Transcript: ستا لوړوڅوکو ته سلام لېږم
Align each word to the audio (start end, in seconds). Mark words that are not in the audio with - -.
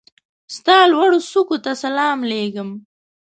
ستا 0.55 0.77
لوړوڅوکو 0.91 1.55
ته 1.63 1.71
سلام 1.83 2.19
لېږم 2.29 2.69